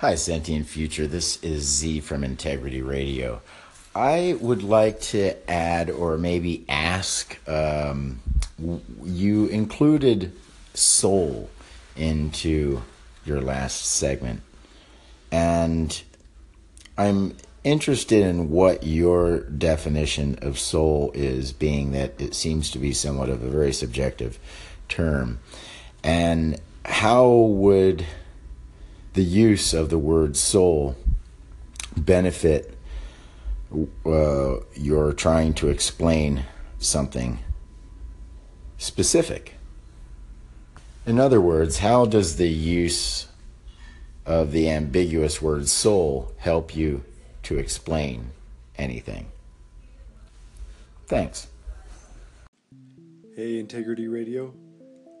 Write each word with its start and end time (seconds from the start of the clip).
Hi, 0.00 0.14
Sentient 0.14 0.68
Future. 0.68 1.08
This 1.08 1.42
is 1.42 1.64
Z 1.64 2.02
from 2.02 2.22
Integrity 2.22 2.82
Radio. 2.82 3.42
I 3.96 4.38
would 4.40 4.62
like 4.62 5.00
to 5.00 5.34
add 5.50 5.90
or 5.90 6.16
maybe 6.16 6.64
ask 6.68 7.36
um, 7.48 8.20
you 9.02 9.46
included 9.46 10.30
soul 10.72 11.50
into 11.96 12.82
your 13.24 13.40
last 13.40 13.86
segment. 13.86 14.42
And 15.32 16.00
I'm 16.96 17.36
interested 17.64 18.24
in 18.24 18.50
what 18.50 18.84
your 18.84 19.40
definition 19.40 20.38
of 20.42 20.60
soul 20.60 21.10
is, 21.12 21.52
being 21.52 21.90
that 21.90 22.20
it 22.20 22.34
seems 22.34 22.70
to 22.70 22.78
be 22.78 22.92
somewhat 22.92 23.30
of 23.30 23.42
a 23.42 23.48
very 23.48 23.72
subjective 23.72 24.38
term. 24.88 25.40
And 26.04 26.60
how 26.84 27.32
would 27.32 28.06
the 29.18 29.24
use 29.24 29.74
of 29.74 29.90
the 29.90 29.98
word 29.98 30.36
soul 30.36 30.94
benefit 31.96 32.78
uh, 34.06 34.54
you're 34.76 35.12
trying 35.12 35.52
to 35.52 35.66
explain 35.66 36.44
something 36.78 37.40
specific? 38.76 39.54
In 41.04 41.18
other 41.18 41.40
words, 41.40 41.78
how 41.78 42.06
does 42.06 42.36
the 42.36 42.46
use 42.46 43.26
of 44.24 44.52
the 44.52 44.70
ambiguous 44.70 45.42
word 45.42 45.66
soul 45.66 46.32
help 46.36 46.76
you 46.76 47.02
to 47.42 47.58
explain 47.58 48.30
anything? 48.76 49.26
Thanks. 51.08 51.48
Hey, 53.34 53.58
Integrity 53.58 54.06
Radio. 54.06 54.54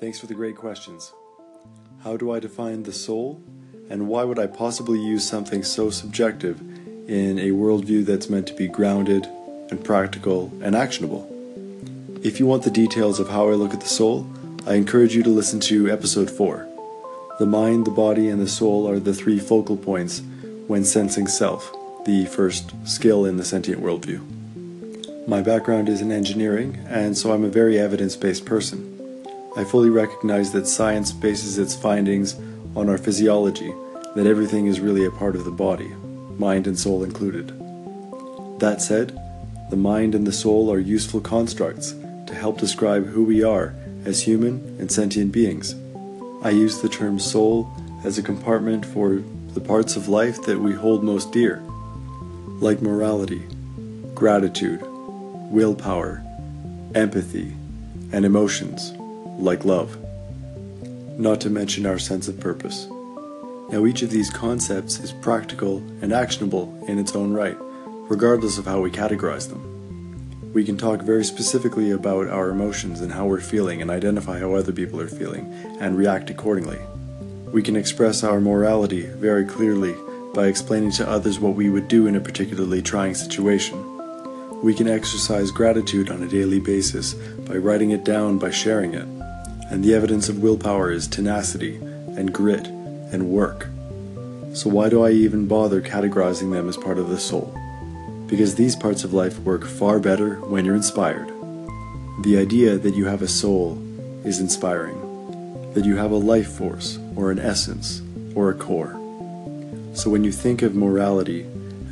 Thanks 0.00 0.18
for 0.18 0.26
the 0.26 0.34
great 0.34 0.56
questions. 0.56 1.12
How 2.02 2.16
do 2.16 2.32
I 2.32 2.40
define 2.40 2.82
the 2.82 2.92
soul? 2.92 3.40
And 3.90 4.08
why 4.08 4.24
would 4.24 4.38
I 4.38 4.46
possibly 4.46 4.98
use 4.98 5.28
something 5.28 5.62
so 5.62 5.90
subjective 5.90 6.60
in 7.08 7.38
a 7.38 7.50
worldview 7.50 8.04
that's 8.06 8.30
meant 8.30 8.46
to 8.46 8.54
be 8.54 8.66
grounded 8.66 9.26
and 9.70 9.84
practical 9.84 10.52
and 10.62 10.74
actionable? 10.74 11.30
If 12.22 12.40
you 12.40 12.46
want 12.46 12.62
the 12.62 12.70
details 12.70 13.20
of 13.20 13.28
how 13.28 13.48
I 13.48 13.52
look 13.52 13.74
at 13.74 13.80
the 13.80 13.86
soul, 13.86 14.26
I 14.66 14.74
encourage 14.74 15.14
you 15.14 15.22
to 15.22 15.28
listen 15.28 15.60
to 15.60 15.90
episode 15.90 16.30
4. 16.30 16.66
The 17.38 17.46
mind, 17.46 17.86
the 17.86 17.90
body, 17.90 18.28
and 18.28 18.40
the 18.40 18.48
soul 18.48 18.88
are 18.88 18.98
the 18.98 19.12
three 19.12 19.38
focal 19.38 19.76
points 19.76 20.22
when 20.66 20.84
sensing 20.84 21.26
self, 21.26 21.70
the 22.06 22.24
first 22.26 22.72
skill 22.86 23.26
in 23.26 23.36
the 23.36 23.44
sentient 23.44 23.82
worldview. 23.82 24.22
My 25.28 25.42
background 25.42 25.88
is 25.88 26.00
in 26.00 26.12
engineering, 26.12 26.78
and 26.86 27.16
so 27.16 27.32
I'm 27.32 27.44
a 27.44 27.48
very 27.48 27.78
evidence 27.78 28.16
based 28.16 28.46
person. 28.46 28.90
I 29.56 29.64
fully 29.64 29.90
recognize 29.90 30.52
that 30.52 30.66
science 30.66 31.12
bases 31.12 31.58
its 31.58 31.74
findings 31.74 32.34
on 32.76 32.88
our 32.88 32.98
physiology, 32.98 33.72
that 34.14 34.26
everything 34.26 34.66
is 34.66 34.80
really 34.80 35.04
a 35.04 35.10
part 35.10 35.36
of 35.36 35.44
the 35.44 35.50
body, 35.50 35.88
mind 36.38 36.66
and 36.66 36.78
soul 36.78 37.02
included. 37.02 37.48
That 38.60 38.80
said, 38.80 39.18
the 39.70 39.76
mind 39.76 40.14
and 40.14 40.26
the 40.26 40.32
soul 40.32 40.72
are 40.72 40.78
useful 40.78 41.20
constructs 41.20 41.94
to 42.26 42.34
help 42.34 42.58
describe 42.58 43.06
who 43.06 43.24
we 43.24 43.42
are 43.42 43.74
as 44.04 44.22
human 44.22 44.76
and 44.78 44.90
sentient 44.90 45.32
beings. 45.32 45.74
I 46.42 46.50
use 46.50 46.80
the 46.80 46.88
term 46.88 47.18
soul 47.18 47.72
as 48.04 48.18
a 48.18 48.22
compartment 48.22 48.84
for 48.84 49.22
the 49.54 49.60
parts 49.60 49.96
of 49.96 50.08
life 50.08 50.42
that 50.42 50.60
we 50.60 50.72
hold 50.72 51.02
most 51.02 51.32
dear, 51.32 51.62
like 52.60 52.82
morality, 52.82 53.42
gratitude, 54.14 54.80
willpower, 55.50 56.22
empathy, 56.94 57.54
and 58.12 58.24
emotions, 58.24 58.92
like 59.38 59.64
love. 59.64 59.96
Not 61.16 61.40
to 61.42 61.50
mention 61.50 61.86
our 61.86 61.98
sense 61.98 62.26
of 62.26 62.40
purpose. 62.40 62.88
Now, 63.70 63.86
each 63.86 64.02
of 64.02 64.10
these 64.10 64.30
concepts 64.30 64.98
is 64.98 65.12
practical 65.12 65.78
and 66.02 66.12
actionable 66.12 66.76
in 66.88 66.98
its 66.98 67.14
own 67.14 67.32
right, 67.32 67.56
regardless 68.10 68.58
of 68.58 68.66
how 68.66 68.80
we 68.80 68.90
categorize 68.90 69.48
them. 69.48 70.52
We 70.52 70.64
can 70.64 70.76
talk 70.76 71.02
very 71.02 71.24
specifically 71.24 71.92
about 71.92 72.26
our 72.26 72.50
emotions 72.50 73.00
and 73.00 73.12
how 73.12 73.26
we're 73.26 73.40
feeling 73.40 73.80
and 73.80 73.92
identify 73.92 74.40
how 74.40 74.54
other 74.54 74.72
people 74.72 75.00
are 75.00 75.08
feeling 75.08 75.52
and 75.80 75.96
react 75.96 76.30
accordingly. 76.30 76.78
We 77.52 77.62
can 77.62 77.76
express 77.76 78.24
our 78.24 78.40
morality 78.40 79.02
very 79.02 79.44
clearly 79.44 79.94
by 80.34 80.48
explaining 80.48 80.90
to 80.92 81.08
others 81.08 81.38
what 81.38 81.54
we 81.54 81.70
would 81.70 81.86
do 81.86 82.08
in 82.08 82.16
a 82.16 82.20
particularly 82.20 82.82
trying 82.82 83.14
situation. 83.14 83.80
We 84.62 84.74
can 84.74 84.88
exercise 84.88 85.52
gratitude 85.52 86.10
on 86.10 86.24
a 86.24 86.28
daily 86.28 86.58
basis 86.58 87.14
by 87.14 87.56
writing 87.56 87.92
it 87.92 88.02
down 88.02 88.38
by 88.38 88.50
sharing 88.50 88.94
it. 88.94 89.06
And 89.70 89.82
the 89.82 89.94
evidence 89.94 90.28
of 90.28 90.42
willpower 90.42 90.90
is 90.90 91.08
tenacity 91.08 91.76
and 91.76 92.32
grit 92.32 92.66
and 92.66 93.28
work. 93.28 93.68
So, 94.52 94.70
why 94.70 94.88
do 94.88 95.02
I 95.02 95.10
even 95.10 95.48
bother 95.48 95.82
categorizing 95.82 96.52
them 96.52 96.68
as 96.68 96.76
part 96.76 96.98
of 96.98 97.08
the 97.08 97.18
soul? 97.18 97.52
because 98.26 98.54
these 98.54 98.76
parts 98.76 99.04
of 99.04 99.12
life 99.12 99.38
work 99.40 99.64
far 99.64 100.00
better 100.00 100.36
when 100.40 100.64
you're 100.64 100.74
inspired. 100.74 101.28
The 102.22 102.38
idea 102.38 102.78
that 102.78 102.94
you 102.94 103.06
have 103.06 103.22
a 103.22 103.28
soul 103.28 103.78
is 104.24 104.40
inspiring, 104.40 105.72
that 105.74 105.84
you 105.84 105.96
have 105.96 106.10
a 106.10 106.16
life 106.16 106.48
force, 106.48 106.98
or 107.16 107.30
an 107.30 107.38
essence, 107.38 108.02
or 108.34 108.50
a 108.50 108.54
core. 108.54 108.92
So 109.94 110.10
when 110.10 110.24
you 110.24 110.32
think 110.32 110.62
of 110.62 110.74
morality 110.74 111.42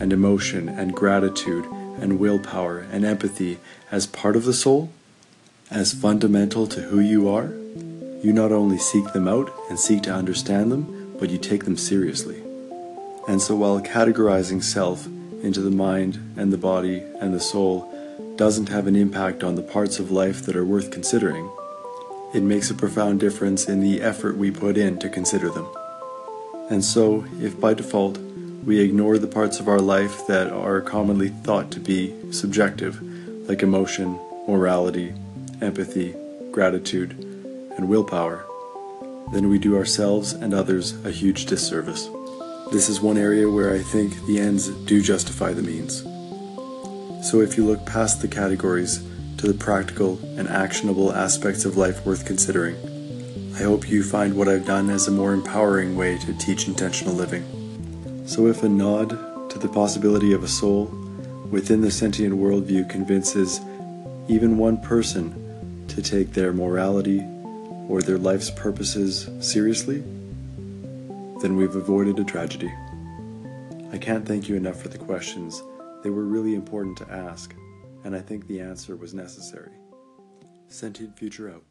and 0.00 0.12
emotion 0.12 0.68
and 0.68 0.94
gratitude 0.94 1.64
and 2.00 2.18
willpower 2.18 2.78
and 2.90 3.04
empathy 3.04 3.58
as 3.90 4.06
part 4.06 4.34
of 4.34 4.44
the 4.44 4.54
soul, 4.54 4.90
as 5.72 5.94
fundamental 5.94 6.66
to 6.66 6.82
who 6.82 7.00
you 7.00 7.30
are, 7.30 7.46
you 8.22 8.30
not 8.30 8.52
only 8.52 8.76
seek 8.76 9.10
them 9.12 9.26
out 9.26 9.50
and 9.70 9.80
seek 9.80 10.02
to 10.02 10.12
understand 10.12 10.70
them, 10.70 11.16
but 11.18 11.30
you 11.30 11.38
take 11.38 11.64
them 11.64 11.78
seriously. 11.78 12.42
And 13.26 13.40
so 13.40 13.56
while 13.56 13.80
categorizing 13.80 14.62
self 14.62 15.06
into 15.42 15.62
the 15.62 15.70
mind 15.70 16.18
and 16.36 16.52
the 16.52 16.58
body 16.58 17.02
and 17.20 17.32
the 17.32 17.40
soul 17.40 17.88
doesn't 18.36 18.68
have 18.68 18.86
an 18.86 18.96
impact 18.96 19.42
on 19.42 19.54
the 19.54 19.62
parts 19.62 19.98
of 19.98 20.10
life 20.10 20.44
that 20.44 20.56
are 20.56 20.64
worth 20.64 20.90
considering, 20.90 21.50
it 22.34 22.42
makes 22.42 22.70
a 22.70 22.74
profound 22.74 23.20
difference 23.20 23.66
in 23.66 23.80
the 23.80 24.02
effort 24.02 24.36
we 24.36 24.50
put 24.50 24.76
in 24.76 24.98
to 24.98 25.08
consider 25.08 25.48
them. 25.48 25.66
And 26.68 26.84
so, 26.84 27.24
if 27.40 27.58
by 27.58 27.72
default 27.72 28.18
we 28.64 28.80
ignore 28.80 29.16
the 29.16 29.26
parts 29.26 29.58
of 29.58 29.68
our 29.68 29.80
life 29.80 30.26
that 30.26 30.52
are 30.52 30.82
commonly 30.82 31.28
thought 31.28 31.70
to 31.72 31.80
be 31.80 32.14
subjective, 32.30 33.00
like 33.48 33.62
emotion, 33.62 34.18
morality, 34.46 35.14
empathy, 35.62 36.14
gratitude, 36.50 37.12
and 37.76 37.88
willpower, 37.88 38.44
then 39.32 39.48
we 39.48 39.58
do 39.58 39.76
ourselves 39.76 40.32
and 40.32 40.52
others 40.52 40.92
a 41.06 41.10
huge 41.10 41.46
disservice. 41.46 42.08
This 42.70 42.88
is 42.88 43.00
one 43.00 43.16
area 43.16 43.48
where 43.48 43.74
I 43.74 43.78
think 43.78 44.14
the 44.26 44.38
ends 44.38 44.68
do 44.68 45.00
justify 45.00 45.52
the 45.52 45.62
means. 45.62 46.02
So 47.30 47.40
if 47.40 47.56
you 47.56 47.64
look 47.64 47.86
past 47.86 48.20
the 48.20 48.28
categories 48.28 49.02
to 49.38 49.46
the 49.46 49.54
practical 49.54 50.18
and 50.36 50.48
actionable 50.48 51.12
aspects 51.12 51.64
of 51.64 51.76
life 51.76 52.04
worth 52.04 52.26
considering, 52.26 52.76
I 53.54 53.62
hope 53.62 53.88
you 53.88 54.02
find 54.02 54.34
what 54.34 54.48
I've 54.48 54.66
done 54.66 54.90
as 54.90 55.06
a 55.06 55.12
more 55.12 55.32
empowering 55.32 55.96
way 55.96 56.18
to 56.18 56.38
teach 56.38 56.66
intentional 56.66 57.14
living. 57.14 57.44
So 58.26 58.46
if 58.46 58.62
a 58.62 58.68
nod 58.68 59.10
to 59.50 59.58
the 59.58 59.68
possibility 59.68 60.32
of 60.32 60.42
a 60.42 60.48
soul 60.48 60.86
within 61.50 61.80
the 61.80 61.90
sentient 61.90 62.34
worldview 62.34 62.88
convinces 62.88 63.60
even 64.28 64.56
one 64.56 64.80
person 64.80 65.41
to 65.94 66.03
take 66.03 66.32
their 66.32 66.53
morality 66.53 67.20
or 67.88 68.00
their 68.00 68.19
life's 68.19 68.50
purposes 68.50 69.28
seriously, 69.41 69.98
then 71.42 71.56
we've 71.56 71.76
avoided 71.76 72.19
a 72.19 72.25
tragedy. 72.25 72.72
I 73.92 73.98
can't 73.98 74.26
thank 74.26 74.48
you 74.48 74.56
enough 74.56 74.81
for 74.81 74.88
the 74.88 74.98
questions. 74.98 75.62
They 76.02 76.10
were 76.10 76.25
really 76.25 76.54
important 76.54 76.97
to 76.98 77.12
ask, 77.12 77.54
and 78.04 78.16
I 78.16 78.20
think 78.20 78.47
the 78.47 78.60
answer 78.60 78.97
was 78.97 79.12
necessary. 79.12 79.72
Sentient 80.69 81.19
Future 81.19 81.50
out. 81.50 81.64